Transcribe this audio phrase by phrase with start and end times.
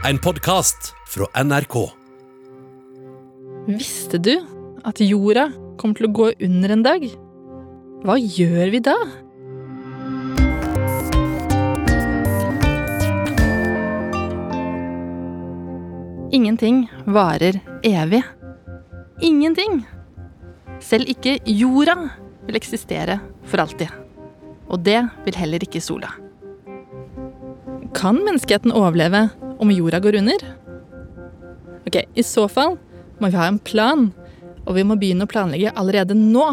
[0.00, 1.74] En podkast fra NRK.
[3.66, 4.32] Visste du
[4.88, 7.02] at jorda kommer til å gå under en dag?
[8.08, 8.94] Hva gjør vi da?
[16.32, 18.22] Ingenting varer evig.
[19.20, 19.82] Ingenting.
[20.80, 21.98] Selv ikke jorda
[22.48, 23.92] vil eksistere for alltid.
[24.72, 26.14] Og det vil heller ikke sola.
[27.92, 29.26] Kan menneskeheten overleve
[29.60, 30.44] om jorda går under?
[31.86, 32.78] Ok, I så fall
[33.20, 34.08] må vi ha en plan,
[34.64, 36.46] og vi må begynne å planlegge allerede nå.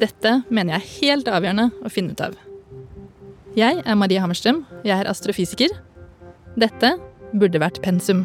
[0.00, 2.36] Dette mener jeg er helt avgjørende å finne ut av.
[3.54, 5.72] Jeg er Marie Hammerstrøm, jeg er astrofysiker.
[6.58, 6.96] Dette
[7.32, 8.24] burde vært pensum.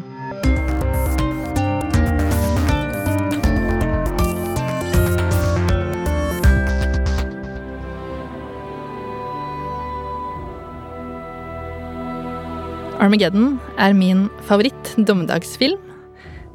[13.00, 15.80] Armageddon er min favoritt-dommedagsfilm.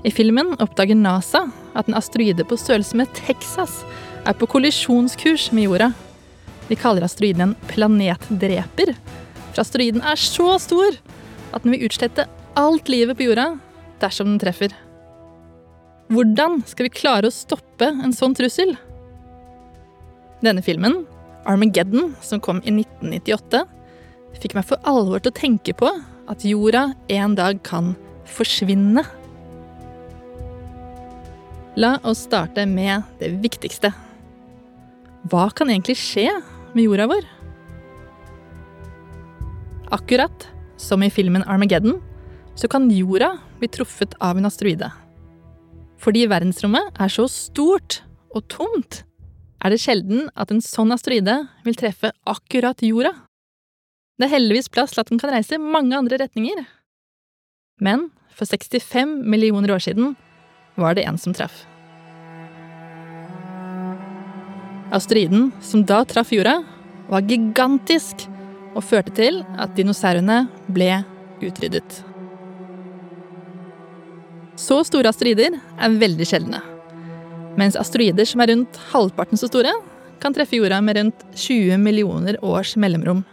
[0.06, 3.80] I filmen oppdager NASA at en asteroide på størrelse med Texas
[4.30, 5.90] er på kollisjonskurs med jorda.
[6.70, 8.94] De kaller asteroiden en planetdreper,
[9.50, 11.00] for asteroiden er så stor
[11.56, 12.28] at den vil utslette
[12.62, 13.56] alt livet på jorda
[14.04, 14.70] dersom den treffer.
[16.14, 18.76] Hvordan skal vi klare å stoppe en sånn trussel?
[20.46, 21.08] Denne filmen,
[21.50, 23.66] Armageddon, som kom i 1998,
[24.44, 25.90] fikk meg for alvor til å tenke på
[26.32, 27.94] at jorda en dag kan
[28.30, 29.04] forsvinne.
[31.76, 33.92] La oss starte med det viktigste.
[35.30, 36.30] Hva kan egentlig skje
[36.74, 37.26] med jorda vår?
[39.96, 40.48] Akkurat
[40.82, 42.00] som i filmen Armageddon,
[42.56, 44.90] så kan jorda bli truffet av en asteroide.
[46.02, 48.02] Fordi verdensrommet er så stort
[48.36, 49.04] og tomt,
[49.64, 53.16] er det sjelden at en sånn asteroide vil treffe akkurat jorda.
[54.16, 56.62] Det er heldigvis plass til at den kan reise mange andre retninger.
[57.84, 60.14] Men for 65 millioner år siden
[60.80, 61.66] var det en som traff.
[64.96, 66.62] Asteroiden som da traff jorda,
[67.10, 68.24] var gigantisk
[68.76, 71.04] og førte til at dinosaurene ble
[71.44, 72.00] utryddet.
[74.56, 76.64] Så store asteroider er veldig sjeldne.
[77.60, 79.76] Mens asteroider som er rundt halvparten så store,
[80.24, 83.26] kan treffe jorda med rundt 20 millioner års mellomrom.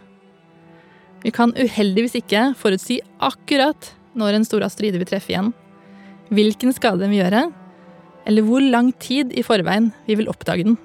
[1.23, 5.53] Vi kan uheldigvis ikke forutsi akkurat når en stor asteroide vil treffe igjen,
[6.33, 7.45] hvilken skade den vil gjøre,
[8.27, 10.77] eller hvor lang tid i forveien vi vil oppdage den.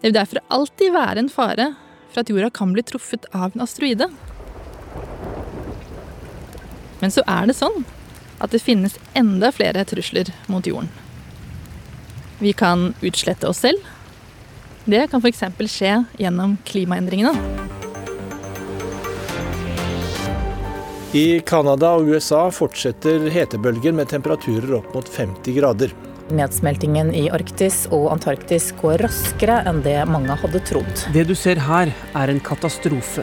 [0.00, 1.70] Det vil derfor alltid være en fare
[2.12, 4.08] for at jorda kan bli truffet av en asteroide.
[7.00, 7.84] Men så er det sånn
[8.40, 10.90] at det finnes enda flere trusler mot jorden.
[12.40, 13.80] Vi kan utslette oss selv.
[14.84, 15.44] Det kan f.eks.
[15.70, 17.83] skje gjennom klimaendringene.
[21.14, 25.92] I Canada og USA fortsetter hetebølgen med temperaturer opp mot 50 grader.
[26.34, 31.04] Nedsmeltingen i Arktis og Antarktis går raskere enn det mange hadde trodd.
[31.14, 33.22] Det du ser her, er en katastrofe.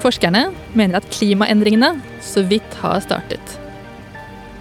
[0.00, 1.92] Forskerne mener at klimaendringene
[2.24, 3.58] så vidt har startet.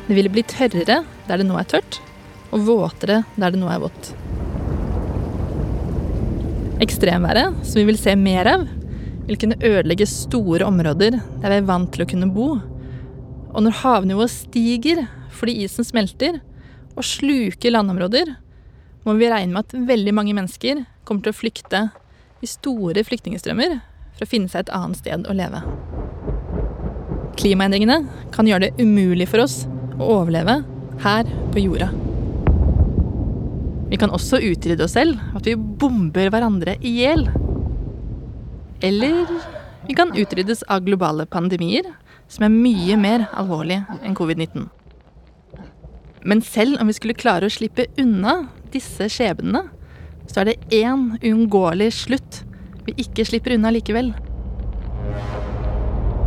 [0.10, 1.00] Det ville bli tørrere
[1.30, 2.02] der det nå er tørt,
[2.52, 4.12] og våtere der det nå er vått.
[6.84, 8.72] Ekstremværet, som vi vil se mer av,
[9.28, 12.48] vil kunne ødelegge store områder der vi er vant til å kunne bo.
[13.54, 16.42] Og når havnivået stiger fordi isen smelter
[16.94, 18.36] og sluker landområder,
[19.04, 21.82] må vi regne med at veldig mange mennesker kommer til å flykte
[22.44, 23.80] i store flyktningstrømmer
[24.14, 25.64] for å finne seg et annet sted å leve.
[27.40, 28.04] Klimaendringene
[28.34, 29.64] kan gjøre det umulig for oss
[29.98, 30.62] å overleve
[31.04, 31.90] her på jorda.
[33.90, 37.28] Vi kan også utrydde oss selv, at vi bomber hverandre i hjel.
[38.84, 39.26] Eller
[39.88, 41.88] vi kan utryddes av globale pandemier,
[42.28, 44.68] som er mye mer alvorlige enn covid-19.
[46.28, 48.42] Men selv om vi skulle klare å slippe unna
[48.74, 49.66] disse skjebnene,
[50.28, 52.42] så er det én uunngåelig slutt
[52.84, 54.12] vi ikke slipper unna likevel.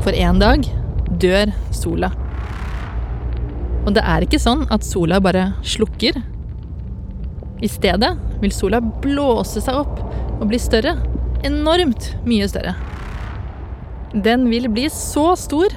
[0.05, 0.65] For en dag
[1.21, 2.13] dør sola.
[3.86, 6.16] Og det er ikke sånn at sola bare slukker.
[7.65, 10.01] I stedet vil sola blåse seg opp
[10.41, 10.97] og bli større.
[11.44, 12.72] Enormt mye større.
[14.15, 15.74] Den vil bli så stor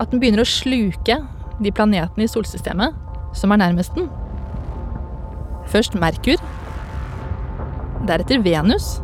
[0.00, 1.20] at den begynner å sluke
[1.62, 2.96] de planetene i solsystemet
[3.36, 4.08] som er nærmest den.
[5.70, 6.40] Først Merkur.
[8.06, 8.96] Deretter Venus.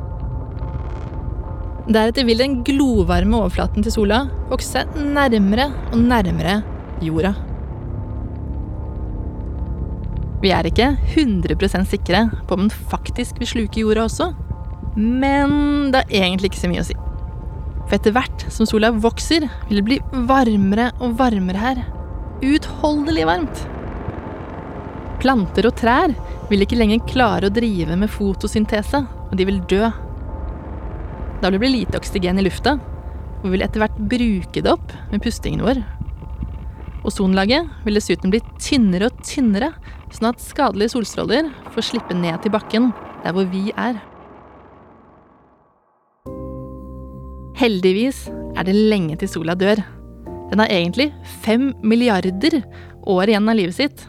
[1.88, 6.60] Deretter vil den glovarme overflaten til sola vokse nærmere og nærmere
[7.02, 7.32] jorda.
[10.42, 14.32] Vi er ikke 100% sikre på om den faktisk vil sluke jorda også,
[14.96, 16.96] men det er egentlig ikke så mye å si.
[17.86, 19.98] For etter hvert som sola vokser, vil det bli
[20.28, 21.82] varmere og varmere her.
[22.42, 23.64] Uutholdelig varmt.
[25.22, 26.14] Planter og trær
[26.50, 29.90] vil ikke lenger klare å drive med fotosyntese, og de vil dø.
[31.42, 32.76] Da vil det bli lite oksygen i lufta,
[33.40, 35.82] og vi vil etter hvert bruke det opp med pustingen vår.
[37.08, 39.72] Ozonlaget vil dessuten bli tynnere og tynnere,
[40.14, 42.92] sånn at skadelige solstråler får slippe ned til bakken,
[43.24, 43.98] der hvor vi er.
[47.58, 48.26] Heldigvis
[48.56, 49.80] er det lenge til sola dør.
[50.52, 51.10] Den har egentlig
[51.44, 52.60] fem milliarder
[53.08, 54.04] år igjen av livet sitt.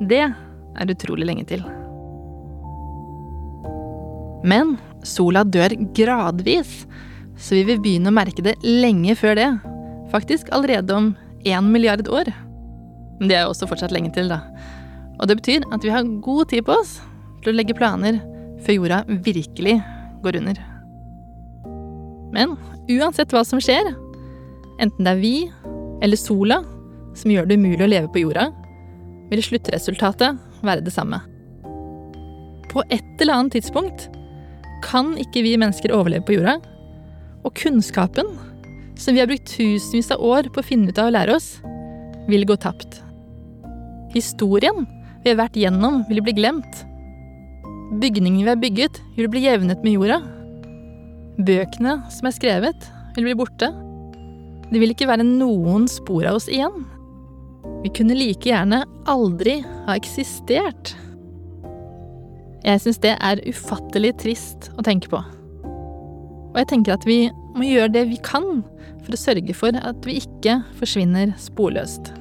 [0.00, 1.64] Det er utrolig lenge til.
[4.46, 4.76] Men
[5.06, 6.84] sola dør gradvis,
[7.40, 9.50] så vi vil begynne å merke det lenge før det.
[10.12, 11.12] Faktisk allerede om
[11.46, 12.32] én milliard år.
[13.20, 14.40] Men det er jo også fortsatt lenge til, da.
[15.20, 16.98] Og det betyr at vi har god tid på oss
[17.44, 18.18] til å legge planer
[18.64, 19.78] før jorda virkelig
[20.24, 20.60] går under.
[22.32, 22.56] Men
[22.98, 23.92] uansett hva som skjer,
[24.80, 25.34] enten det er vi
[26.00, 26.62] eller sola
[27.18, 28.48] som gjør det umulig å leve på jorda,
[29.30, 31.20] vil sluttresultatet være det samme.
[32.70, 34.08] På et eller annet tidspunkt
[34.84, 36.58] kan ikke vi mennesker overleve på jorda,
[37.44, 38.28] og kunnskapen,
[39.00, 41.54] som vi har brukt tusenvis av år på å finne ut av å lære oss,
[42.30, 43.00] vil gå tapt.
[44.14, 44.84] Historien
[45.24, 46.84] vi har vært gjennom, vil bli glemt.
[48.00, 50.20] Bygningen vi har bygget, vil bli jevnet med jorda.
[51.40, 53.70] Bøkene som er skrevet, vil bli borte.
[54.70, 56.84] Det vil ikke være noen spor av oss igjen.
[57.80, 60.94] Vi kunne like gjerne aldri ha eksistert.
[62.60, 65.22] Jeg syns det er ufattelig trist å tenke på.
[66.50, 67.22] Og jeg tenker at vi
[67.56, 68.60] må gjøre det vi kan
[69.00, 72.12] for å sørge for at vi ikke forsvinner sporløst.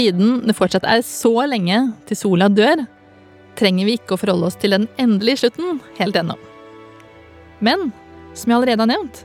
[0.00, 1.76] Siden det fortsatt er så lenge
[2.08, 2.86] til sola dør,
[3.58, 6.38] trenger vi ikke å forholde oss til den endelige slutten helt ennå.
[7.60, 7.90] Men
[8.32, 9.20] som jeg allerede har nevnt,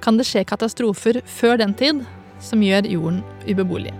[0.00, 2.00] kan det skje katastrofer før den tid
[2.40, 3.92] som gjør jorden ubeboelig.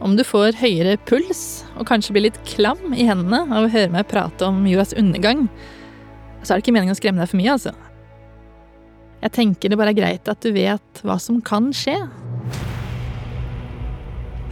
[0.00, 3.92] Om du får høyere puls og kanskje blir litt klam i hendene av å høre
[3.92, 5.50] meg prate om jordas undergang,
[6.40, 7.76] så er det ikke meningen å skremme deg for mye, altså.
[9.20, 12.00] Jeg tenker det bare er greit at du vet hva som kan skje.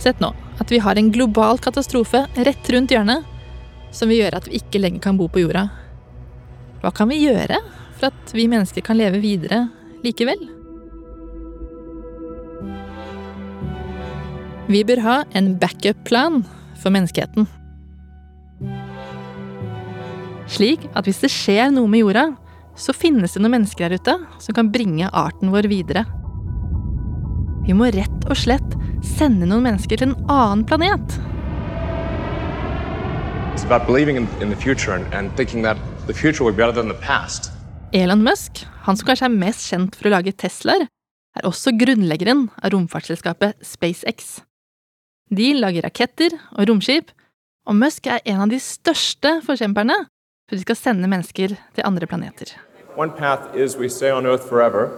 [0.00, 3.26] Sett nå at vi har en global katastrofe rett rundt hjørnet
[3.93, 5.67] som vil gjøre at vi ikke lenger kan bo på jorda.
[6.81, 7.58] Hva kan vi gjøre
[7.99, 9.67] for at vi mennesker kan leve videre
[10.05, 10.41] likevel?
[14.70, 16.44] Vi bør ha en backup-plan
[16.79, 17.49] for menneskeheten.
[20.50, 22.25] Slik at hvis det skjer noe med jorda,
[22.79, 26.06] så finnes det noen mennesker her ute som kan bringe arten vår videre.
[27.70, 28.72] Vi må rett og slett
[29.06, 31.12] sende noen mennesker til en annen planet.
[33.62, 35.31] In, in future and, and.
[37.94, 40.88] Elon Musk, han som kanskje er mest kjent for å lage Teslaer,
[41.38, 44.40] er også grunnleggeren av romfartsselskapet SpaceX.
[45.31, 47.14] De lager raketter og romskip,
[47.70, 51.87] og Musk er en av de største forkjemperne for at de skal sende mennesker til
[51.87, 52.50] andre planeter.
[52.99, 54.90] One path is we stay on Earth forever,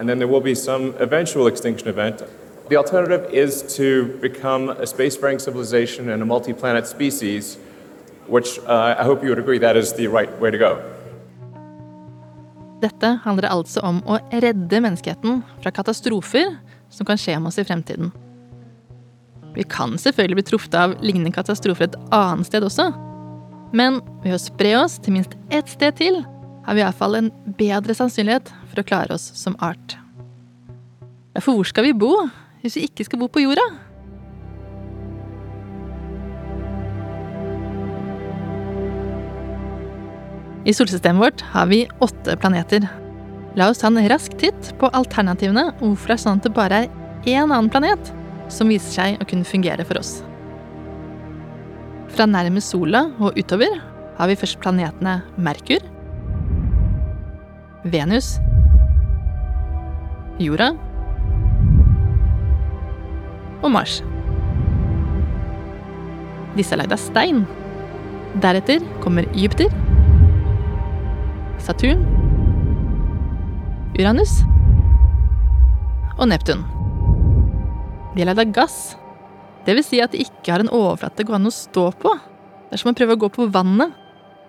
[0.00, 2.22] and then there will be some eventual extinction event.
[2.70, 7.58] The alternative is to become a spacefaring civilization and a multi planet species,
[8.26, 10.78] which uh, I hope you would agree that is the right way to go.
[12.80, 16.54] Dette handler altså om å redde menneskeheten fra katastrofer
[16.88, 18.08] som kan skje med oss i fremtiden.
[19.52, 22.88] Vi kan selvfølgelig bli truffet av lignende katastrofer et annet sted også,
[23.76, 26.22] men ved å spre oss til minst ett sted til,
[26.64, 29.98] har vi iallfall en bedre sannsynlighet for å klare oss som art.
[31.40, 32.14] For hvor skal vi bo
[32.60, 33.64] hvis vi ikke skal bo på jorda?
[40.68, 42.84] I solsystemet vårt har vi åtte planeter.
[43.56, 46.56] La oss ta en rask titt på alternativene og hvorfor det er sånn at det
[46.56, 46.90] bare er
[47.30, 48.12] én annen planet
[48.52, 50.18] som viser seg å kunne fungere for oss.
[52.10, 53.80] Fra nærmest sola og utover
[54.18, 55.80] har vi først planetene Merkur,
[57.88, 58.34] Venus,
[60.40, 60.70] Jorda
[63.60, 63.98] og Mars.
[66.56, 67.44] Disse er lagd av stein.
[68.40, 69.68] Deretter kommer Jupiter,
[71.60, 72.02] Saturn,
[73.98, 74.38] Uranus
[76.16, 76.64] og Neptun.
[78.14, 78.80] De er lagd av gass.
[79.66, 82.16] Det vil si at de ikke har en overflate det går an å stå på.
[82.70, 83.92] Det er som å prøve å gå på vannet,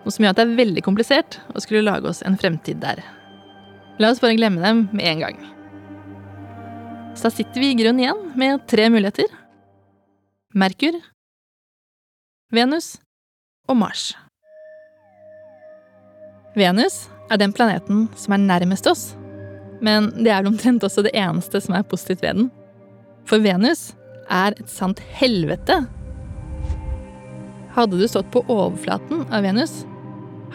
[0.01, 3.03] noe som gjør at det er veldig komplisert å skulle lage oss en fremtid der.
[3.99, 5.41] La oss bare glemme dem med en gang.
[7.15, 9.27] Så da sitter vi i grunn igjen med tre muligheter.
[10.55, 10.95] Merkur,
[12.51, 12.95] Venus
[13.69, 14.11] og Mars.
[16.55, 19.03] Venus er den planeten som er nærmest oss,
[19.83, 22.49] men det er vel omtrent også det eneste som er positivt ved den.
[23.27, 23.91] For Venus
[24.31, 25.81] er et sant helvete.
[27.75, 29.85] Hadde du stått på overflaten av Venus,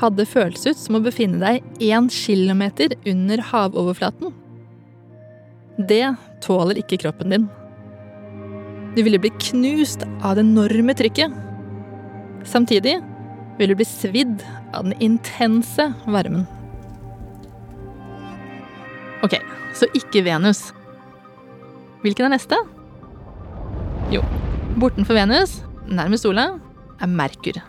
[0.00, 4.34] hadde det føltes ut som å befinne deg én kilometer under havoverflaten.
[5.76, 7.48] Det tåler ikke kroppen din.
[8.96, 11.32] Du ville bli knust av det enorme trykket.
[12.48, 12.94] Samtidig
[13.58, 14.40] vil du bli svidd
[14.72, 16.46] av den intense varmen.
[19.24, 19.36] Ok,
[19.76, 20.70] så ikke Venus.
[22.00, 22.56] Hvilken er neste?
[24.12, 24.22] Jo,
[24.80, 26.54] bortenfor Venus, nærmest sola,
[27.00, 27.60] er Merkur.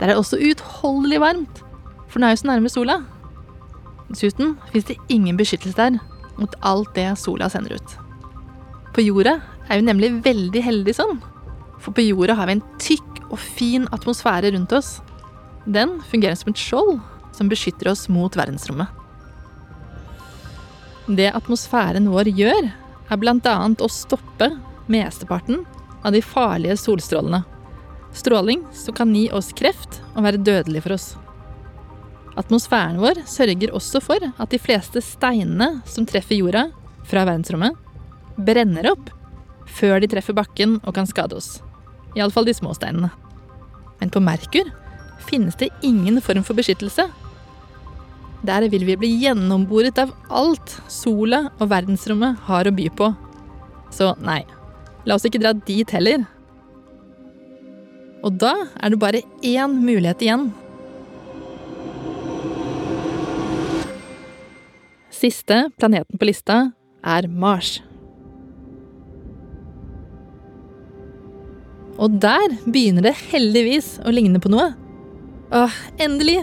[0.00, 1.64] Der er det også uutholdelig varmt,
[2.08, 3.00] for den er jo så nærme sola.
[4.10, 6.00] Dessuten fins det ingen beskyttelse der
[6.40, 7.96] mot alt det sola sender ut.
[8.94, 11.20] På jorda er vi nemlig veldig heldige sånn.
[11.80, 14.98] For på jorda har vi en tykk og fin atmosfære rundt oss.
[15.64, 16.98] Den fungerer som et skjold
[17.36, 18.88] som beskytter oss mot verdensrommet.
[21.10, 22.68] Det atmosfæren vår gjør,
[23.10, 23.54] er bl.a.
[23.66, 24.50] å stoppe
[24.90, 25.64] mesteparten
[26.06, 27.42] av de farlige solstrålene.
[28.14, 31.08] Stråling som kan gi oss kreft og være dødelig for oss.
[32.38, 36.68] Atmosfæren vår sørger også for at de fleste steinene som treffer jorda
[37.10, 37.74] fra verdensrommet,
[38.38, 39.10] brenner opp
[39.70, 41.58] før de treffer bakken og kan skade oss.
[42.16, 43.10] Iallfall de små steinene.
[44.00, 44.70] Men på Merkur
[45.26, 47.06] finnes det ingen form for beskyttelse.
[48.46, 53.10] Der vil vi bli gjennomboret av alt sola og verdensrommet har å by på.
[53.92, 54.40] Så nei,
[55.04, 56.24] la oss ikke dra dit heller.
[58.24, 60.50] Og da er det bare én mulighet igjen.
[65.20, 66.70] Siste planeten på lista
[67.04, 67.74] er Mars.
[72.00, 74.70] Og der begynner det heldigvis å ligne på noe.
[75.52, 76.38] Åh, endelig!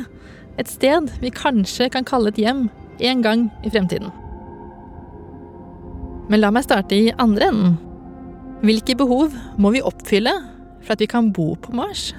[0.61, 2.67] Et sted vi kanskje kan kalle et hjem
[3.09, 4.13] en gang i fremtiden.
[6.29, 7.75] Men la meg starte i andre enden.
[8.61, 10.33] Hvilke behov må vi oppfylle
[10.83, 12.11] for at vi kan bo på Mars?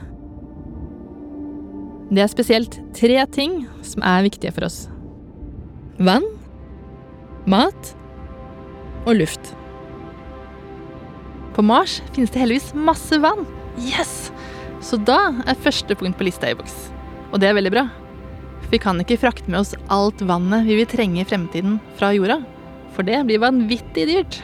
[2.11, 4.87] Det er spesielt tre ting som er viktige for oss.
[5.99, 6.27] Vann,
[7.49, 7.95] mat
[9.09, 9.55] og luft.
[11.57, 13.47] På Mars finnes det heldigvis masse vann.
[13.83, 14.29] Yes!
[14.85, 16.77] Så da er første punkt på lista i boks.
[17.33, 17.89] Og det er veldig bra.
[18.63, 22.13] For vi kan ikke frakte med oss alt vannet vi vil trenge i fremtiden fra
[22.15, 22.39] jorda.
[22.95, 24.39] For det blir vanvittig dyrt.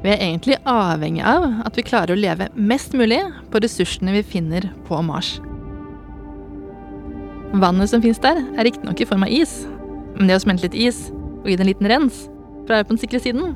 [0.00, 3.20] Vi er egentlig avhengig av at vi klarer å leve mest mulig
[3.52, 5.36] på ressursene vi finner på Mars.
[7.50, 9.64] Vannet som finnes der, er riktignok i form av is.
[10.16, 11.02] Men det å smelte litt is
[11.40, 12.24] og gi det en liten rens
[12.64, 13.54] for å være på den sikre siden,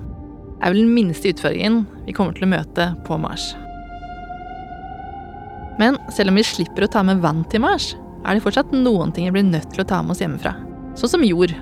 [0.62, 3.52] er vel den minste utfordringen vi kommer til å møte på Mars.
[5.80, 7.92] Men selv om vi slipper å ta med vann til Mars,
[8.24, 10.54] er det fortsatt noen ting vi blir nødt til å ta med oss hjemmefra.
[10.98, 11.52] Sånn som jord.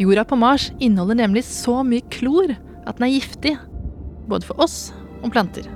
[0.00, 3.54] Jorda på Mars inneholder nemlig så mye klor at den er giftig.
[4.28, 5.68] Både for oss og planter.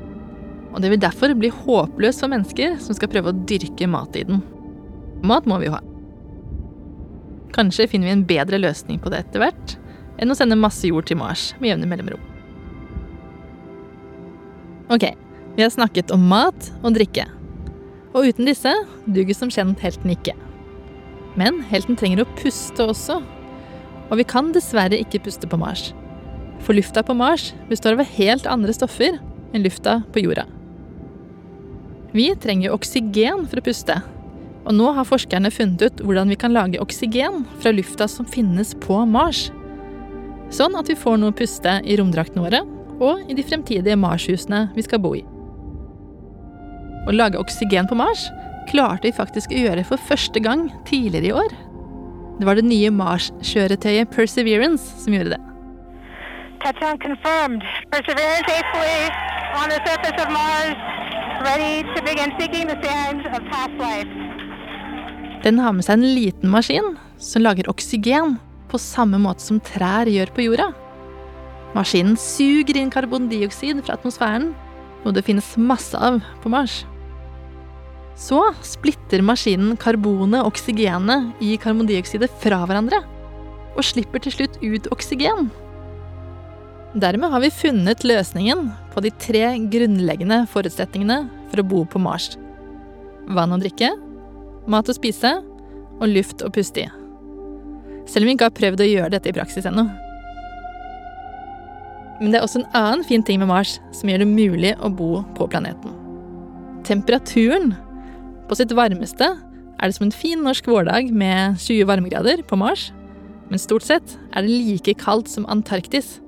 [0.74, 4.26] Og det vil derfor bli håpløst for mennesker som skal prøve å dyrke mat i
[4.26, 4.42] den.
[5.24, 5.82] Mat må vi jo ha.
[7.54, 9.76] Kanskje finner vi en bedre løsning på det etter hvert
[10.22, 12.22] enn å sende masse jord til Mars med jevne mellomrom.
[14.94, 15.06] Ok,
[15.56, 17.26] vi har snakket om mat og drikke.
[18.14, 18.70] Og uten disse
[19.10, 20.34] duger som kjent helten ikke.
[21.38, 23.18] Men helten trenger å puste også.
[24.10, 25.88] Og vi kan dessverre ikke puste på Mars.
[26.62, 29.18] For lufta på Mars består av helt andre stoffer
[29.54, 30.46] enn lufta på jorda.
[32.14, 33.98] Vi trenger oksygen for å puste.
[34.64, 38.72] Og nå har forskerne funnet ut hvordan vi kan lage oksygen fra lufta som finnes
[38.84, 39.50] på Mars.
[40.54, 42.62] Sånn at vi får noe å puste i romdraktene våre
[43.02, 45.24] og i de fremtidige Mars-husene vi skal bo i.
[47.04, 48.28] Å lage oksygen på Mars
[48.70, 51.56] klarte vi faktisk å gjøre for første gang tidligere i år.
[52.38, 55.42] Det var det nye Mars-kjøretøyet Perseverance som gjorde det.
[56.64, 57.62] Touchdown confirmed.
[57.92, 59.12] Perseverance safely
[59.60, 60.76] on the Mars,
[61.44, 64.23] ready to begin seeking the signs of past life.
[65.44, 68.38] Den har med seg en liten maskin som lager oksygen
[68.70, 70.70] på samme måte som trær gjør på jorda.
[71.76, 74.52] Maskinen suger inn karbondioksid fra atmosfæren,
[75.04, 76.84] noe det finnes masse av på Mars.
[78.16, 83.02] Så splitter maskinen karbonet og oksygenet i karbondioksidet fra hverandre,
[83.74, 85.50] og slipper til slutt ut oksygen.
[86.94, 92.36] Dermed har vi funnet løsningen på de tre grunnleggende forutsetningene for å bo på Mars.
[93.34, 93.90] Vann å drikke,
[94.70, 95.32] mat å spise
[96.00, 96.88] og luft å puste i.
[98.08, 99.86] Selv om vi ikke har prøvd å gjøre dette i praksis ennå.
[102.20, 104.90] Men det er også en annen fin ting med Mars som gjør det mulig å
[104.92, 105.96] bo på planeten.
[106.86, 107.72] Temperaturen
[108.44, 112.90] På sitt varmeste er det som en fin norsk vårdag med 20 varmegrader på Mars,
[113.48, 116.18] men stort sett er det like kaldt som Antarktis,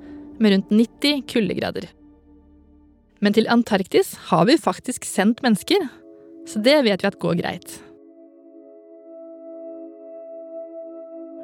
[0.40, 1.86] med rundt 90 kuldegrader.
[3.20, 5.88] Men til Antarktis har vi faktisk sendt mennesker,
[6.48, 7.76] så det vet vi at går greit.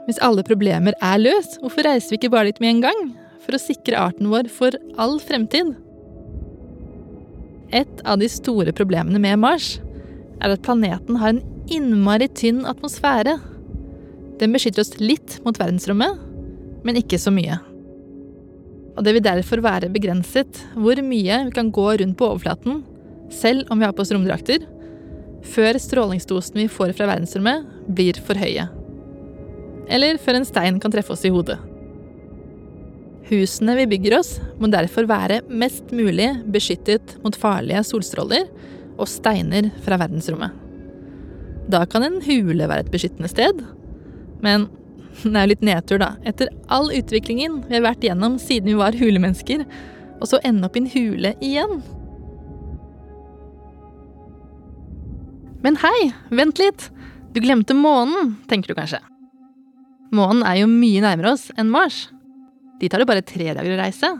[0.06, 3.02] Hvis alle problemer er løst, hvorfor reiser vi ikke bare dit med en gang?
[3.42, 5.74] For å sikre arten vår for all fremtid?
[7.72, 9.76] Et av de store problemene med Mars
[10.42, 11.42] er at planeten har en
[11.72, 13.38] innmari tynn atmosfære.
[14.42, 16.18] Den beskytter oss litt mot verdensrommet,
[16.82, 17.60] men ikke så mye.
[18.92, 22.82] Og det vil derfor være begrenset hvor mye vi kan gå rundt på overflaten,
[23.32, 24.66] selv om vi har på oss romdrakter,
[25.54, 28.68] før strålingsdosen vi får fra verdensrommet, blir for høye.
[29.90, 31.58] Eller før en stein kan treffe oss i hodet.
[33.30, 38.48] Husene vi bygger oss, må derfor være mest mulig beskyttet mot farlige solstråler
[38.98, 40.52] og steiner fra verdensrommet.
[41.72, 43.62] Da kan en hule være et beskyttende sted.
[44.42, 44.66] Men
[45.22, 46.14] det er jo litt nedtur, da.
[46.28, 49.64] Etter all utviklingen vi har vært gjennom siden vi var hulemennesker,
[50.20, 51.80] og så ende opp i en hule igjen.
[55.62, 56.90] Men hei, vent litt!
[57.32, 58.98] Du glemte månen, tenker du kanskje.
[60.12, 62.06] Månen er jo mye nærmere oss enn Mars.
[62.80, 64.10] De tar det bare tre dager å reise.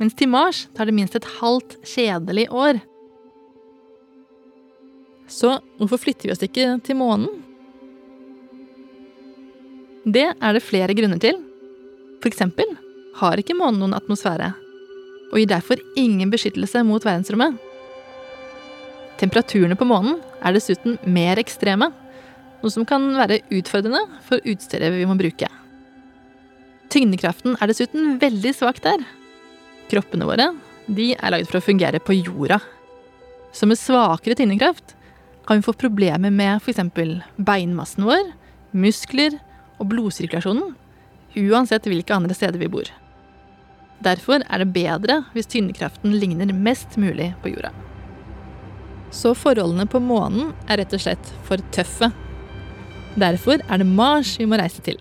[0.00, 2.80] Mens til Mars tar det minst et halvt kjedelig år.
[5.30, 7.28] Så hvorfor flytter vi oss ikke til månen?
[10.08, 11.38] Det er det flere grunner til.
[12.26, 12.74] Eksempel
[13.20, 14.50] har ikke månen noen atmosfære,
[15.30, 17.56] og gir derfor ingen beskyttelse mot verdensrommet.
[19.20, 21.90] Temperaturene på månen er dessuten mer ekstreme,
[22.60, 25.48] noe som kan være utfordrende for utstyret vi må bruke.
[26.90, 29.04] Tyngdekraften er dessuten veldig svak der.
[29.90, 30.50] Kroppene våre
[30.90, 32.58] de er laget for å fungere på jorda.
[33.54, 34.96] Så med svakere tyngdekraft
[35.46, 36.82] kan vi få problemer med f.eks.
[37.36, 38.32] beinmassen vår,
[38.70, 39.38] muskler
[39.80, 40.74] og blodsirkulasjonen,
[41.38, 42.90] uansett hvilke andre steder vi bor.
[44.00, 47.72] Derfor er det bedre hvis tyngdekraften ligner mest mulig på jorda.
[49.10, 52.10] Så forholdene på månen er rett og slett for tøffe.
[53.20, 54.96] Derfor er det Mars vi må reise til.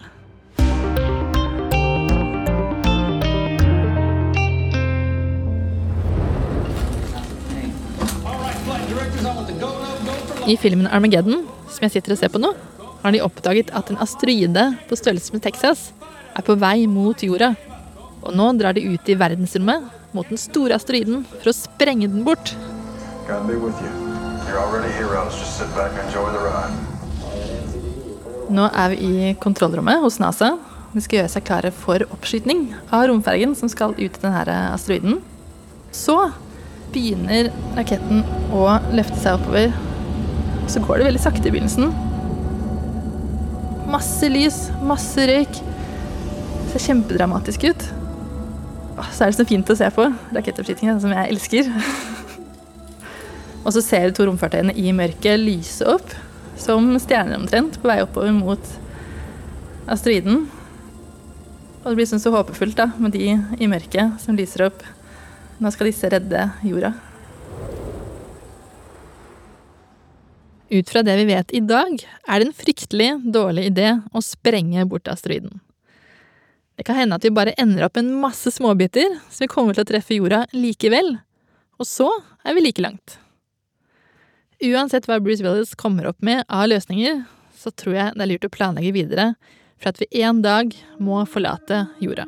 [10.50, 12.50] I filmen Armageddon, som jeg sitter og ser på nå,
[13.04, 15.92] har de oppdaget at en asteroide på størrelse med Texas
[16.36, 17.54] er på vei mot jorda.
[18.26, 22.26] Og nå drar de ut i verdensrommet mot den store asteroiden for å sprenge den
[22.28, 22.52] bort.
[28.50, 30.56] Nå er vi i kontrollrommet hos NASA.
[30.94, 35.20] De skal gjøre seg klare for oppskyting av romfergen som skal ut til denne asteroiden.
[35.94, 36.18] Så
[36.94, 39.70] begynner raketten å løfte seg oppover
[40.70, 41.90] så går det veldig sakte i begynnelsen.
[43.90, 45.62] Masse lys, masse røyk.
[46.60, 47.86] Det ser kjempedramatisk ut.
[49.16, 50.06] Så er det så fint å se på.
[50.36, 51.72] Rakettoppskytingen, som jeg elsker.
[53.66, 56.14] Og så ser du to romfartøyene i mørket lyse opp,
[56.60, 58.72] som stjerner omtrent, på vei oppover mot
[59.90, 60.46] asteroiden.
[61.82, 64.84] Og det blir sånn så håpefullt da, med de i mørket som lyser opp.
[65.60, 66.94] Nå skal disse redde jorda.
[70.70, 71.96] Ut fra det vi vet i dag,
[72.30, 75.64] er det en fryktelig dårlig idé å sprenge bort asteroiden.
[76.78, 79.84] Det kan hende at vi bare ender opp en masse småbiter som vi kommer til
[79.84, 81.18] å treffe jorda likevel,
[81.80, 82.12] og så
[82.46, 83.18] er vi like langt.
[84.60, 87.22] Uansett hva Bruce Willis kommer opp med av løsninger,
[87.56, 89.32] så tror jeg det er lurt å planlegge videre
[89.80, 92.26] for at vi en dag må forlate jorda.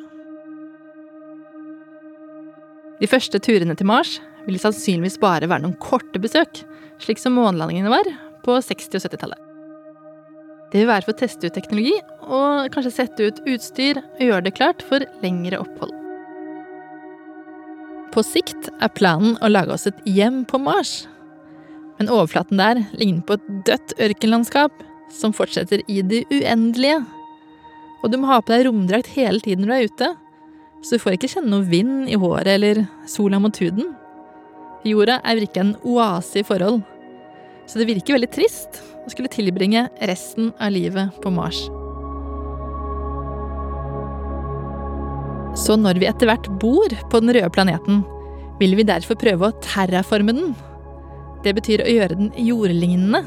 [3.02, 4.16] De første turene til Mars
[4.46, 6.62] vil sannsynligvis bare være noen korte besøk,
[7.02, 8.08] slik som månelandingene var,
[8.46, 9.48] på 60- og 70-tallet.
[10.72, 14.46] Det vil være for å teste ut teknologi og kanskje sette ut utstyr og gjøre
[14.46, 15.92] det klart for lengre opphold.
[18.12, 21.02] På sikt er planen å lage oss et hjem på Mars.
[22.02, 24.80] Men overflaten der ligner på et dødt ørkenlandskap
[25.14, 26.96] som fortsetter i det uendelige.
[28.02, 30.08] Og du må ha på deg romdrakt hele tiden du er ute,
[30.82, 33.92] så du får ikke kjenne noe vind i håret eller sola mot huden.
[34.82, 36.80] Jorda er virkelig en oase i forhold.
[37.70, 41.60] Så det virker veldig trist å skulle tilbringe resten av livet på Mars.
[45.54, 48.02] Så når vi etter hvert bor på den røde planeten,
[48.58, 50.52] vil vi derfor prøve å terraforme den.
[51.42, 53.22] Det betyr å gjøre den jordlignende.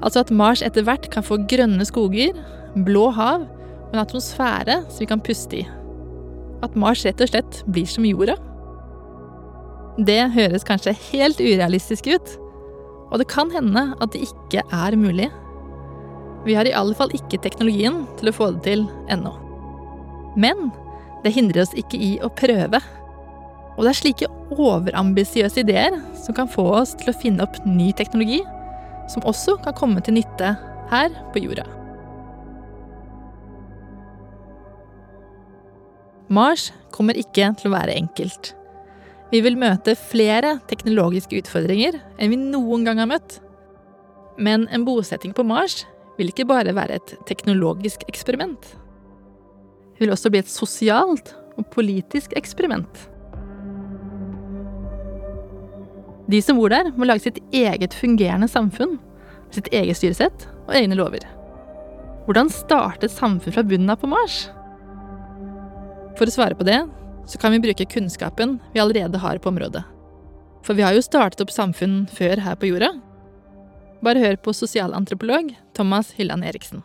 [0.00, 2.36] Altså at Mars etter hvert kan få grønne skoger,
[2.86, 5.66] blå hav og en atmosfære som vi kan puste i.
[6.64, 8.36] At Mars rett og slett blir som jorda.
[10.00, 12.34] Det høres kanskje helt urealistisk ut,
[13.10, 15.28] og det kan hende at det ikke er mulig.
[16.46, 19.34] Vi har i alle fall ikke teknologien til å få det til ennå.
[20.40, 20.70] Men
[21.24, 22.80] det hindrer oss ikke i å prøve.
[23.80, 27.94] Og det er slike overambisiøse ideer som kan få oss til å finne opp ny
[27.96, 28.42] teknologi,
[29.08, 30.50] som også kan komme til nytte
[30.90, 31.64] her på jorda.
[36.28, 38.50] Mars kommer ikke til å være enkelt.
[39.32, 43.38] Vi vil møte flere teknologiske utfordringer enn vi noen gang har møtt.
[44.36, 45.86] Men en bosetting på Mars
[46.18, 48.60] vil ikke bare være et teknologisk eksperiment.
[49.96, 53.08] Det vil også bli et sosialt og politisk eksperiment.
[56.30, 58.98] De som bor der, må lage sitt eget fungerende samfunn,
[59.50, 61.24] sitt eget styresett og egne lover.
[62.28, 64.44] Hvordan starte et samfunn fra bunnen av på Mars?
[66.18, 66.84] For å svare på det,
[67.26, 69.82] så kan vi bruke kunnskapen vi allerede har på området.
[70.62, 72.92] For vi har jo startet opp samfunn før her på jorda.
[74.04, 76.84] Bare hør på sosialantropolog Thomas Hylland Eriksen.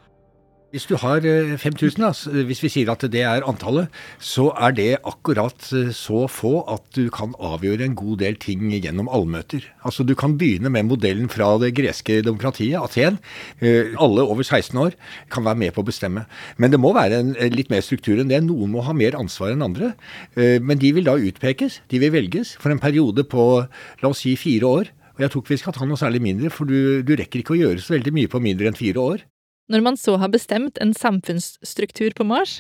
[0.76, 2.10] Hvis du har 5000, da,
[2.44, 3.88] hvis vi sier at det er antallet,
[4.20, 8.66] så er det akkurat eh, så få at du kan avgjøre en god del ting
[8.74, 9.64] gjennom allmøter.
[9.88, 13.22] Altså Du kan begynne med modellen fra det greske demokratiet, Aten.
[13.64, 14.98] Eh, alle over 16 år
[15.32, 16.26] kan være med på å bestemme.
[16.58, 18.42] Men det må være en, litt mer struktur enn det.
[18.44, 19.94] Noen må ha mer ansvar enn andre.
[20.36, 24.26] Eh, men de vil da utpekes, de vil velges for en periode på la oss
[24.26, 24.92] si fire år.
[25.16, 27.56] Og jeg tror ikke vi skal ta noe særlig mindre, for du, du rekker ikke
[27.56, 29.24] å gjøre så veldig mye på mindre enn fire år.
[29.72, 32.60] Når man så har bestemt en samfunnsstruktur på Mars,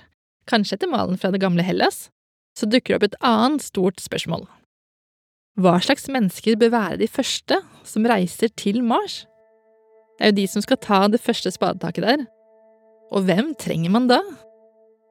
[0.49, 2.09] kanskje etter malen fra det gamle Hellas,
[2.57, 4.47] så dukker det opp et annet stort spørsmål.
[5.61, 9.23] Hva slags mennesker bør være de første som reiser til Mars?
[10.17, 12.25] Det er jo de som skal ta det første spadetaket der.
[13.13, 14.19] Og hvem trenger man da?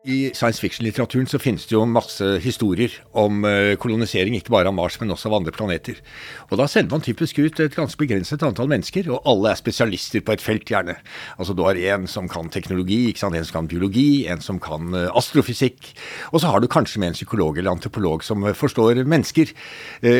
[0.05, 4.75] I science fiction-litteraturen så finnes det jo masse historier om eh, kolonisering, ikke bare av
[4.77, 6.03] Mars, men også av andre planeter.
[6.51, 10.21] Og da sender man typisk ut et ganske begrenset antall mennesker, og alle er spesialister
[10.21, 10.99] på et felt, gjerne.
[11.39, 15.09] Altså du har en som kan teknologi, en som kan biologi, en som kan eh,
[15.17, 15.89] astrofysikk,
[16.35, 19.57] og så har du kanskje med en psykolog eller antropolog som eh, forstår mennesker.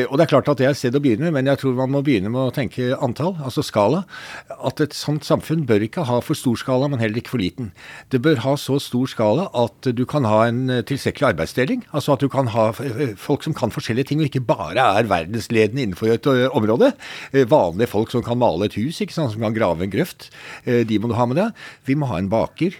[0.09, 1.93] Og det er klart at det er et sted å begynne, men jeg tror man
[1.93, 4.01] må begynne med å tenke antall, altså skala.
[4.49, 7.69] At et sånt samfunn bør ikke ha for stor skala, men heller ikke for liten.
[8.09, 11.83] Det bør ha så stor skala at at du kan ha en eh, tilstrekkelig arbeidsdeling.
[11.93, 15.09] Altså at du kan ha eh, folk som kan forskjellige ting, og ikke bare er
[15.09, 16.93] verdensledende innenfor et eh, område.
[17.33, 19.33] Vanlige folk som kan male et hus, ikke sant?
[19.33, 20.29] som kan grave en grøft.
[20.65, 21.63] De må du ha med deg.
[21.85, 22.75] Vi må ha en baker.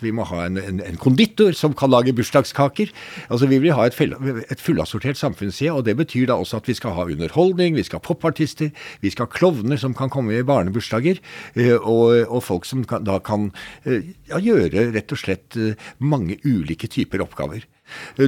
[0.00, 2.92] Vi må ha en, en, en, konditor som kan lage bursdagskaker.
[3.28, 6.76] Altså Vi vil ha et, et fullassortert samfunnsside, og det betyr da også at vi
[6.78, 10.46] skal ha underholdning, vi skal ha popartister, vi skal ha klovner som kan komme i
[10.46, 11.20] barnebursdager,
[11.56, 13.50] eh, og, og folk som kan, da kan
[13.84, 17.66] eh, ja, gjøre rett og slett eh, mange ulike typer oppgaver.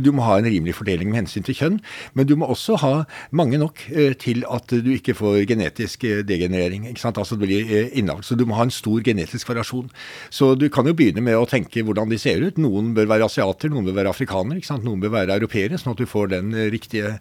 [0.03, 1.81] Du må ha en rimelig fordeling med hensyn til kjønn,
[2.17, 2.93] men du må også ha
[3.35, 6.87] mange nok eh, til at du ikke får genetisk eh, degenerering.
[6.91, 7.19] ikke sant?
[7.21, 8.25] Altså det blir eh, innavl.
[8.27, 9.91] Så du må ha en stor genetisk variasjon.
[10.31, 12.61] Så du kan jo begynne med å tenke hvordan de ser ut.
[12.63, 14.87] Noen bør være asiater, noen bør være afrikanere, ikke sant?
[14.87, 17.17] noen bør være europeere, sånn at du får den riktige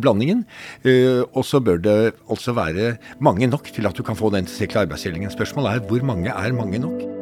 [0.00, 0.44] blandingen.
[0.84, 1.98] Og så bør det
[2.32, 2.94] altså være
[3.24, 5.34] mange nok til at du kan få den tilstrekkelige arbeidsdelingen.
[5.34, 7.13] Spørsmålet er hvor mange er mange nok?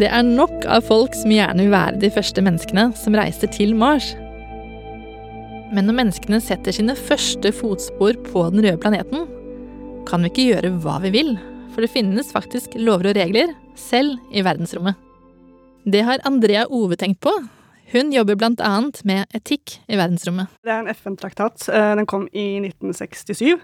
[0.00, 3.74] Det er nok av folk som gjerne vil være de første menneskene som reiser til
[3.76, 4.14] Mars.
[5.74, 9.26] Men når menneskene setter sine første fotspor på den røde planeten,
[10.08, 11.34] kan vi ikke gjøre hva vi vil,
[11.74, 14.96] for det finnes faktisk lover og regler, selv i verdensrommet.
[15.84, 17.34] Det har Andrea Ove tenkt på.
[17.92, 18.72] Hun jobber bl.a.
[19.04, 20.48] med etikk i verdensrommet.
[20.64, 21.68] Det er en FN-traktat.
[21.68, 23.60] Eh, den kom i 1967.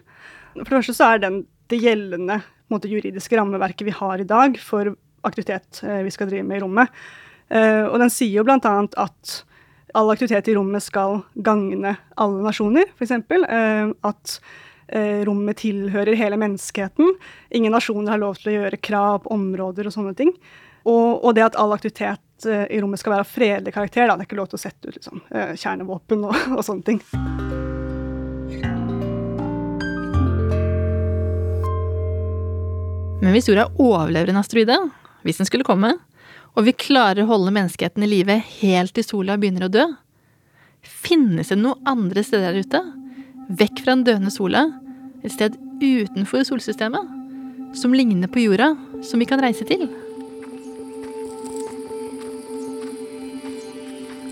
[0.59, 4.61] For det første så er den det gjeldende måte, juridiske rammeverket vi har i dag
[4.61, 4.93] for
[5.29, 7.03] aktivitet eh, vi skal drive med i rommet.
[7.49, 8.59] Eh, og den sier jo bl.a.
[8.59, 9.35] at
[9.97, 13.17] all aktivitet i rommet skal gagne alle nasjoner, f.eks.
[13.17, 14.39] Eh, at
[15.27, 17.09] rommet tilhører hele menneskeheten.
[17.59, 20.31] Ingen nasjoner har lov til å gjøre krav på områder og sånne ting.
[20.87, 24.07] Og, det at all aktivitet i rommet skal være av fredelig karakter.
[24.07, 24.15] Da.
[24.15, 25.25] Det er ikke lov til å sette ut liksom,
[25.59, 27.03] kjernevåpen og, og sånne ting.
[33.27, 34.77] Men hvis jorda overlever en asteroide,
[35.27, 35.97] hvis den skulle komme,
[36.57, 39.85] og vi klarer å holde menneskeheten i live helt til sola begynner å dø,
[40.87, 42.83] finnes det noen andre steder der ute,
[43.59, 44.69] vekk fra den døende sola,
[45.27, 47.11] et sted utenfor solsystemet,
[47.77, 48.71] som ligner på jorda,
[49.05, 49.89] som vi kan reise til?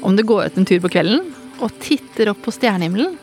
[0.05, 1.31] Om du går ut en tur på kvelden
[1.65, 3.17] og titter opp på stjernehimmelen,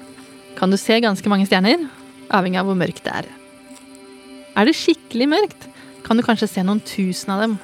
[0.57, 1.87] kan du se ganske mange stjerner,
[2.29, 3.27] avhengig av hvor mørkt det er.
[4.59, 5.70] Er det skikkelig mørkt,
[6.05, 7.57] kan du kanskje se noen tusen av dem.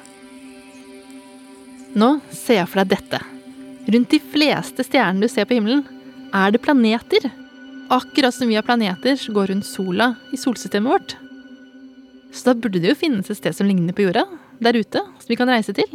[1.98, 3.20] Nå ser jeg for deg dette.
[3.88, 5.86] Rundt de fleste stjernene du ser på himmelen,
[6.36, 7.30] er det planeter.
[7.88, 11.16] Akkurat som vi har planeter som går rundt sola i solsystemet vårt.
[12.32, 14.26] Så da burde det jo finnes et sted som ligner på jorda,
[14.60, 15.88] der ute, som vi kan reise til.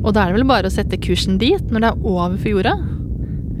[0.00, 2.50] Og da er det vel bare å sette kursen dit når det er over for
[2.50, 2.74] jorda?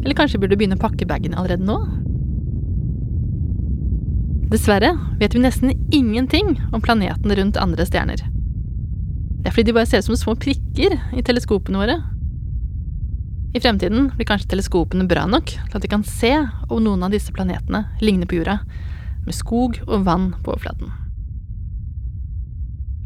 [0.00, 1.78] Eller kanskje burde du begynne å pakke bagen allerede nå?
[4.50, 8.24] Dessverre vet vi nesten ingenting om planetene rundt andre stjerner.
[9.40, 12.00] Det er fordi de bare ser ut som små prikker i teleskopene våre.
[13.54, 16.32] I fremtiden blir kanskje teleskopene bra nok til at vi kan se
[16.68, 18.58] om noen av disse planetene ligner på jorda,
[19.26, 20.90] med skog og vann på overflaten.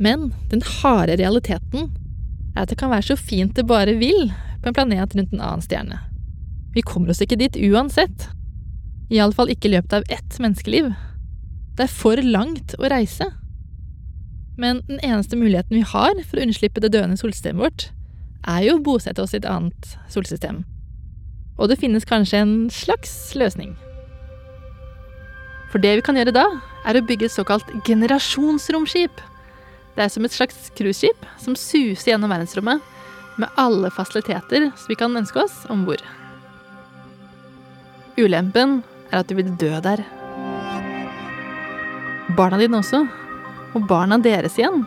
[0.00, 1.92] Men den harde realiteten
[2.54, 4.30] er at det kan være så fint det bare vil
[4.62, 6.00] på en planet rundt en annen stjerne.
[6.74, 8.30] Vi kommer oss ikke dit uansett.
[9.12, 10.94] Iallfall ikke i løpet av ett menneskeliv.
[11.74, 13.26] Det er for langt å reise.
[14.60, 17.88] Men den eneste muligheten vi har for å unnslippe det døende solsystemet vårt,
[18.46, 20.62] er jo å bosette oss i et annet solsystem.
[21.58, 23.74] Og det finnes kanskje en slags løsning.
[25.72, 26.46] For det vi kan gjøre da,
[26.86, 29.22] er å bygge et såkalt generasjonsromskip.
[29.94, 32.82] Det er som et slags cruiseskip som suser gjennom verdensrommet
[33.42, 36.02] med alle fasiliteter som vi kan ønske oss om bord.
[38.14, 40.04] Ulempen er at du vil dø der.
[42.36, 43.04] Barna dine også.
[43.74, 44.84] Og barna deres igjen.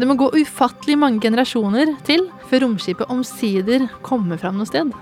[0.00, 4.94] Det må gå ufattelig mange generasjoner til før romskipet omsider kommer fram noe sted.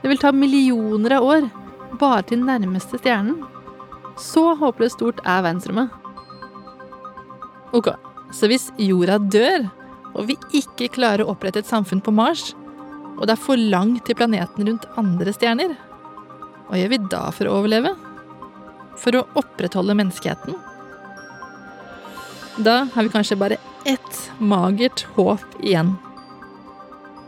[0.00, 1.46] Det vil ta millioner av år
[2.00, 3.42] bare til nærmeste stjernen.
[4.20, 5.92] Så håpløst stort er verdensrommet.
[7.74, 7.90] Ok,
[8.32, 9.66] så hvis jorda dør,
[10.14, 12.52] og vi ikke klarer å opprette et samfunn på Mars,
[13.18, 15.74] og det er for langt til planeten rundt andre stjerner,
[16.68, 17.92] hva gjør vi da for å overleve?
[19.00, 20.56] For å opprettholde menneskeheten?
[22.56, 25.94] Da har vi kanskje bare ett magert håp igjen.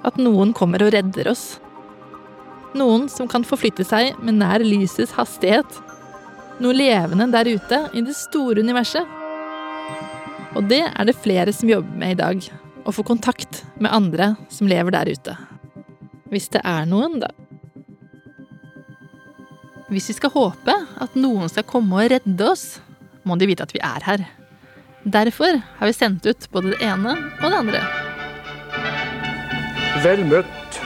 [0.07, 1.57] At noen kommer og redder oss.
[2.79, 5.67] Noen som kan forflytte seg med nær lysets hastighet.
[6.63, 9.03] Noe levende der ute i det store universet.
[10.55, 12.47] Og det er det flere som jobber med i dag.
[12.87, 15.37] Å få kontakt med andre som lever der ute.
[16.31, 17.35] Hvis det er noen, da.
[19.91, 22.77] Hvis vi skal håpe at noen skal komme og redde oss,
[23.27, 24.29] må de vite at vi er her.
[25.07, 27.81] Derfor har vi sendt ut både det ene og det andre.
[30.03, 30.79] Vel møtt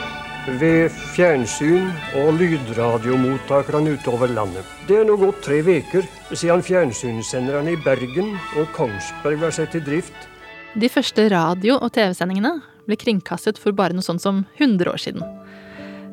[0.61, 1.89] ved fjernsyn-
[2.21, 4.67] og lydradiomottakerne utover landet.
[4.85, 6.05] Det er nå gått tre uker
[6.35, 10.29] siden fjernsynssenderne i Bergen og Kongsberg var satt i drift.
[10.77, 15.25] De første radio- og TV-sendingene ble kringkastet for bare noe sånt som 100 år siden.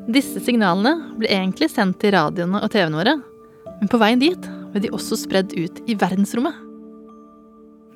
[0.08, 3.14] Disse signalene ble egentlig sendt til radioene og TV-ene våre,
[3.82, 6.67] men på veien dit ble de også spredd ut i verdensrommet.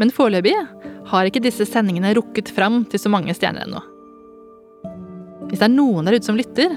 [0.00, 0.54] Men foreløpig
[1.10, 3.82] har ikke disse sendingene rukket fram til så mange stjerner ennå.
[5.50, 6.72] Hvis det er noen der ute som lytter,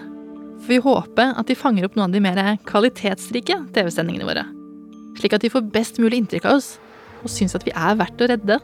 [0.66, 4.44] får vi håpe at de fanger opp noen av de mer kvalitetsrike TV-sendingene våre.
[5.16, 6.74] Slik at de får best mulig inntrykk av oss,
[7.24, 8.60] og syns at vi er verdt å redde.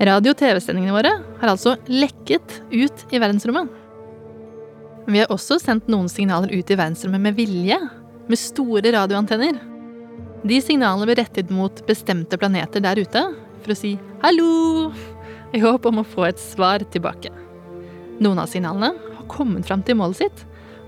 [0.00, 3.68] Radio- og TV-sendingene våre har altså lekket ut i verdensrommet.
[5.04, 7.76] Men vi har også sendt noen signaler ut i verdensrommet med vilje,
[8.30, 9.60] med store radioantenner.
[10.40, 13.22] De signalene ble rettet mot bestemte planeter der ute
[13.60, 14.94] for å si 'hallo'
[15.52, 17.28] i håp om å få et svar tilbake.
[18.20, 20.44] Noen av signalene har kommet fram til målet sitt,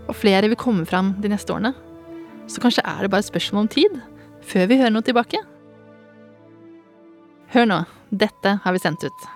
[0.08, 1.74] og flere vil komme fram de neste årene.
[2.48, 4.00] Så kanskje er det bare et spørsmål om tid
[4.42, 5.38] før vi hører noe tilbake.
[7.52, 9.28] Hør nå, dette har vi sendt ut.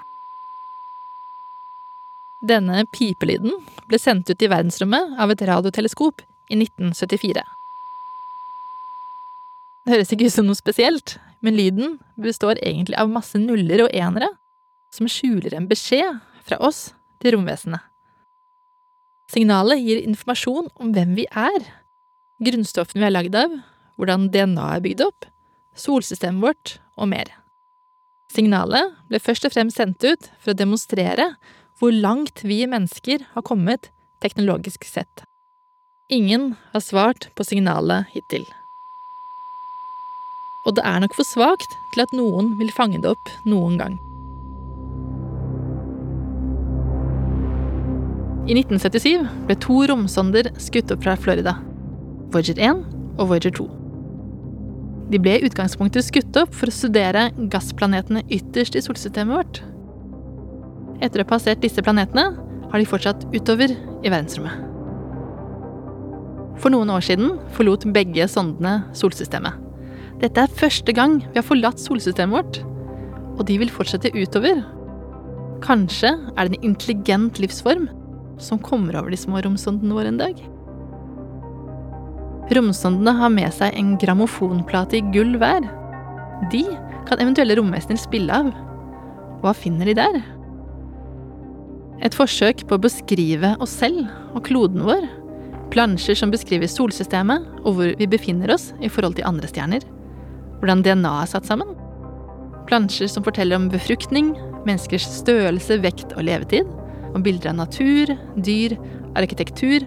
[2.40, 3.52] Denne pipelyden
[3.88, 7.55] ble sendt ut i verdensrommet av et radioteleskop i 1974.
[9.86, 11.12] Det høres ikke ut som noe spesielt,
[11.46, 14.32] men lyden består egentlig av masse nuller og enere
[14.90, 16.88] som skjuler en beskjed fra oss
[17.22, 17.84] til romvesenet.
[19.30, 21.70] Signalet gir informasjon om hvem vi er,
[22.42, 23.54] grunnstoffene vi er lagd av,
[23.94, 25.30] hvordan DNA er bygd opp,
[25.78, 27.30] solsystemet vårt og mer.
[28.34, 31.30] Signalet ble først og fremst sendt ut for å demonstrere
[31.78, 35.22] hvor langt vi mennesker har kommet teknologisk sett.
[36.10, 38.46] Ingen har svart på signalet hittil.
[40.66, 43.96] Og det er nok for svakt til at noen vil fange det opp noen gang.
[48.46, 51.56] I 1977 ble to romsonder skutt opp fra Florida.
[52.34, 52.84] Voyager 1
[53.16, 53.66] og Voyager 2.
[55.10, 59.60] De ble i utgangspunktet skutt opp for å studere gassplanetene ytterst i solsystemet vårt.
[61.02, 62.32] Etter å ha passert disse planetene
[62.70, 64.62] har de fortsatt utover i verdensrommet.
[66.62, 69.65] For noen år siden forlot begge sondene solsystemet.
[70.22, 72.58] Dette er første gang vi har forlatt solsystemet vårt,
[73.36, 74.62] og de vil fortsette utover.
[75.64, 77.88] Kanskje er det en intelligent livsform
[78.40, 80.40] som kommer over de små romsondene våre en dag?
[82.56, 85.66] Romsondene har med seg en grammofonplate i gull hver.
[86.52, 86.62] De
[87.08, 88.52] kan eventuelle romvesener spille av.
[89.42, 90.20] Hva finner de der?
[92.04, 95.08] Et forsøk på å beskrive oss selv og kloden vår.
[95.74, 99.84] Plansjer som beskriver solsystemet og hvor vi befinner oss i forhold til andre stjerner.
[100.60, 101.74] Hvordan DNA er satt sammen.
[102.66, 104.32] Plansjer som forteller om befruktning,
[104.66, 106.66] menneskers størrelse, vekt og levetid.
[107.14, 108.74] Om bilder av natur, dyr,
[109.16, 109.86] arkitektur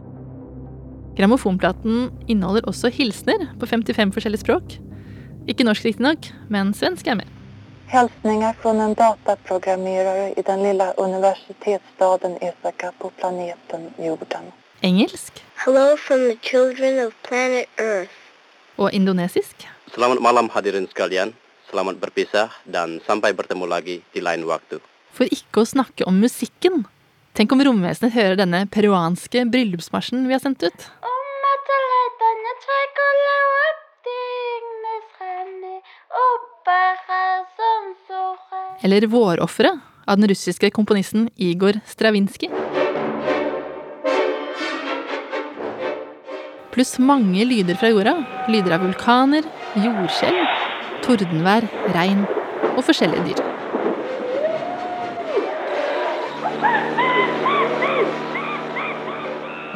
[1.19, 4.77] Grammofonplaten inneholder også hilsener på 55 forskjellige språk.
[5.51, 7.27] Ikke norsk riktignok, men svensk er med.
[7.91, 14.53] Hilsninger fra en dataprogrammerer i den lille universitetsstaden Isaka på planeten Jorden.
[14.81, 18.15] Engelsk Hello from the children of planet Earth.
[18.77, 19.67] og indonesisk.
[19.89, 21.33] Selamat malam hadirin sekalian.
[21.65, 24.77] Selamat berpisah dan sampai bertemu lagi di lain waktu.
[25.13, 26.85] For ikke å snakke om musikken.
[27.33, 30.79] Tenk om romvesenet hører denne peruanske bryllupsmarsjen vi har sendt ut.
[38.85, 42.53] Eller Vårofferet av den russiske komponisten Igor Stravinskij.
[46.69, 48.13] Pluss mange lyder fra jorda.
[48.47, 49.43] Lyder av vulkaner,
[49.77, 50.57] jordskjelv,
[51.05, 52.25] tordenvær, regn
[52.75, 53.45] og forskjellige dyr.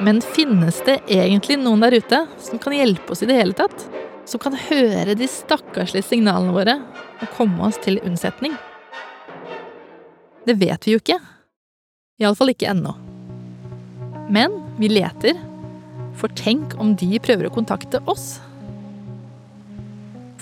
[0.04, 3.86] Men finnes det egentlig noen der ute som kan hjelpe oss i det hele tatt?
[4.28, 6.76] Som kan høre de stakkarslige signalene våre
[7.22, 8.56] og komme oss til unnsetning?
[10.44, 11.20] Det vet vi jo ikke.
[12.20, 12.98] Iallfall ikke ennå.
[14.34, 15.40] Men vi leter,
[16.20, 18.42] for tenk om de prøver å kontakte oss?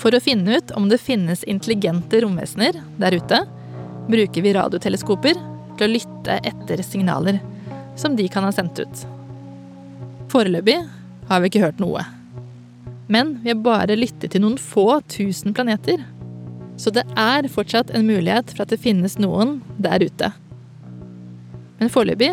[0.01, 3.43] For å finne ut om det finnes intelligente romvesener der ute,
[4.09, 5.37] bruker vi radioteleskoper
[5.77, 7.37] til å lytte etter signaler
[7.99, 9.03] som de kan ha sendt ut.
[10.31, 10.79] Foreløpig
[11.29, 12.01] har vi ikke hørt noe.
[13.11, 16.01] Men vi har bare lyttet til noen få tusen planeter.
[16.81, 20.31] Så det er fortsatt en mulighet for at det finnes noen der ute.
[21.77, 22.31] Men foreløpig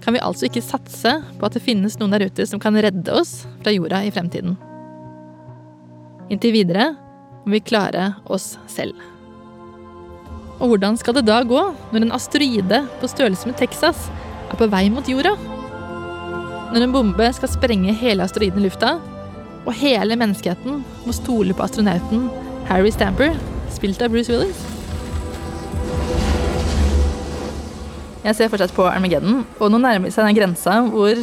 [0.00, 3.12] kan vi altså ikke satse på at det finnes noen der ute som kan redde
[3.12, 4.56] oss fra jorda i fremtiden.
[6.30, 6.92] Inntil videre
[7.44, 8.96] må vi klare oss selv.
[10.60, 11.60] Og hvordan skal det da gå
[11.92, 14.08] når en asteroide på størrelse med Texas
[14.50, 15.32] er på vei mot jorda?
[16.70, 18.98] Når en bombe skal sprenge hele asteroiden i lufta,
[19.64, 22.28] og hele menneskeheten må stole på astronauten
[22.68, 23.34] Harry Stamper,
[23.72, 24.60] spilt av Bruce Willis?
[28.20, 31.16] Jeg ser fortsatt på Armageddon, og nå nærmer seg den grensa hvor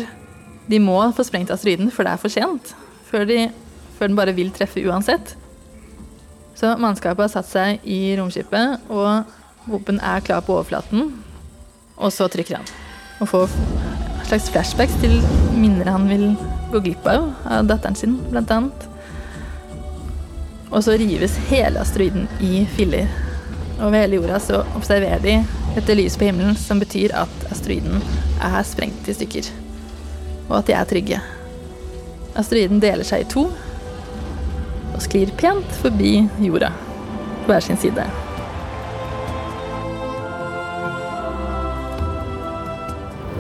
[0.68, 2.74] de må få sprengt asteroiden før det er for sent.
[3.08, 3.52] Før, de,
[4.00, 5.38] før den bare vil treffe uansett.
[6.58, 11.12] Så mannskapet har satt seg i romskipet, og våpen er klar på overflaten.
[11.98, 12.72] Og så trykker han.
[13.22, 13.54] Og får
[14.28, 15.20] slags flashbacks til
[15.54, 16.32] minner han vil
[16.74, 18.88] gå glipp av, av datteren sin, blant annet.
[20.72, 23.06] Og så rives hele asteroiden i filler.
[23.78, 25.38] Over hele jorda så observerer de
[25.78, 28.02] dette lyset på himmelen, som betyr at asteroiden
[28.42, 29.54] er sprengt i stykker.
[30.50, 31.22] Og at de er trygge.
[32.38, 33.46] Asteroiden deler seg i to
[34.98, 36.72] og sklir pent forbi jorda
[37.44, 38.06] på hver sin side.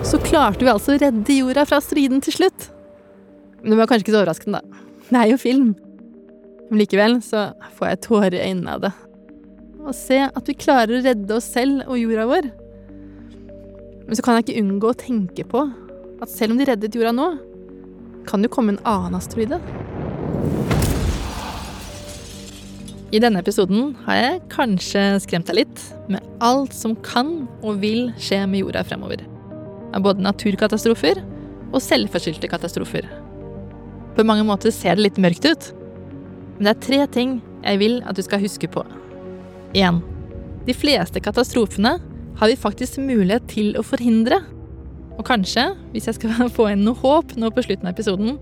[0.07, 2.69] Så klarte vi altså å redde jorda fra striden til slutt.
[3.59, 4.85] Men det var kanskje ikke så overraskende, da.
[5.07, 5.73] Det er jo film.
[6.69, 8.93] Men likevel så får jeg tårer i øynene av det.
[9.87, 12.49] Å se at vi klarer å redde oss selv og jorda vår.
[14.07, 15.65] Men så kan jeg ikke unngå å tenke på
[16.21, 17.27] at selv om de reddet jorda nå,
[18.27, 19.59] kan det jo komme en annen asteroide.
[23.07, 28.09] I denne episoden har jeg kanskje skremt deg litt med alt som kan og vil
[28.19, 29.23] skje med jorda fremover.
[29.95, 31.21] Av både naturkatastrofer
[31.71, 33.07] og selvforskyldte katastrofer.
[34.17, 35.69] På mange måter ser det litt mørkt ut,
[36.57, 38.83] men det er tre ting jeg vil at du skal huske på.
[39.71, 40.03] 1.
[40.67, 41.95] De fleste katastrofene
[42.37, 44.41] har vi faktisk mulighet til å forhindre.
[45.15, 48.35] Og kanskje, hvis jeg skal få inn noe håp nå på slutten av episoden,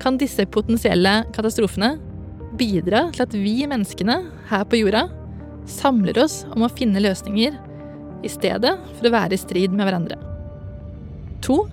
[0.00, 1.98] kan disse potensielle katastrofene
[2.60, 5.06] bidra til at vi menneskene her på jorda
[5.70, 7.56] samler oss om å finne løsninger
[8.26, 10.18] i stedet for å være i strid med hverandre.
[11.44, 11.64] To,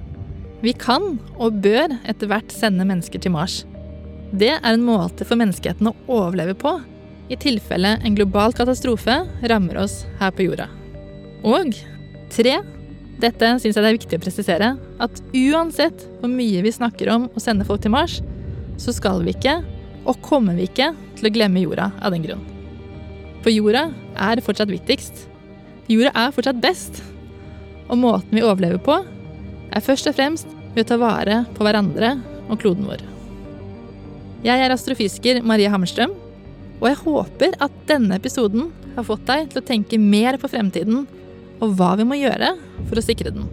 [0.63, 3.61] vi kan og bør etter hvert sende mennesker til Mars.
[4.31, 6.73] Det er en måte for menneskeheten å overleve på
[7.27, 9.19] i tilfelle en global katastrofe
[9.51, 10.69] rammer oss her på jorda.
[11.47, 11.75] Og
[12.33, 12.57] tre,
[13.21, 14.73] dette syns jeg det er viktig å presisere,
[15.03, 18.19] at uansett hvor mye vi snakker om å sende folk til Mars,
[18.81, 19.59] så skal vi ikke,
[20.07, 22.43] og kommer vi ikke, til å glemme jorda av den grunn.
[23.43, 23.89] For jorda
[24.27, 25.25] er fortsatt viktigst.
[25.91, 27.01] Jorda er fortsatt best.
[27.87, 28.97] Og måten vi overlever på,
[29.71, 32.15] er først og fremst ved å ta vare på hverandre
[32.47, 33.03] og kloden vår.
[34.45, 36.13] Jeg er astrofysiker Marie Hammerstrøm,
[36.77, 41.05] og jeg håper at denne episoden har fått deg til å tenke mer på fremtiden
[41.57, 42.53] og hva vi må gjøre
[42.85, 43.47] for å sikre den.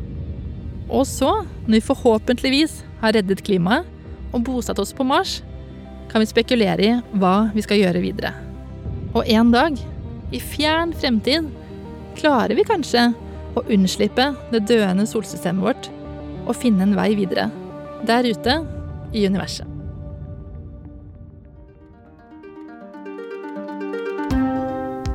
[0.92, 1.30] Og så,
[1.64, 3.88] når vi forhåpentligvis har reddet klimaet
[4.34, 5.38] og bosatt oss på Mars,
[6.10, 8.32] kan vi spekulere i hva vi skal gjøre videre.
[9.14, 9.76] Og en dag,
[10.34, 11.50] i fjern fremtid,
[12.18, 13.10] klarer vi kanskje
[13.54, 15.90] å unnslippe det døende solsystemet vårt
[16.44, 17.48] og finne en vei videre
[18.06, 18.58] der ute
[19.14, 19.70] i universet.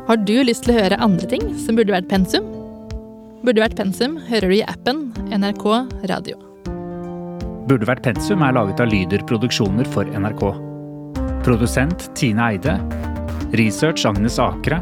[0.10, 2.48] Har du lyst til å høre andre ting som burde vært pensum?
[3.46, 5.66] Burde vært pensum hører du i appen NRK
[6.10, 6.40] Radio.
[7.70, 10.69] Burde vært pensum er laget av Lyder Produksjoner for NRK.
[11.44, 12.80] Produsent Tine Eide.
[13.54, 14.82] Research Agnes Akre.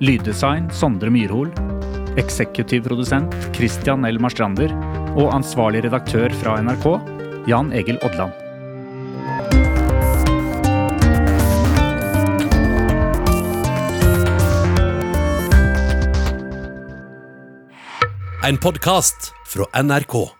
[0.00, 1.48] Lyddesign Sondre Myrhol.
[2.16, 4.20] Eksekutiv produsent Christian L.
[4.20, 4.72] Marstrander.
[5.16, 6.86] Og ansvarlig redaktør fra NRK
[7.48, 8.36] Jan Egil Odland.
[18.44, 20.39] En podkast fra NRK.